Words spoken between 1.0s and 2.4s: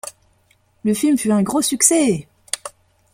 fut un gros succès.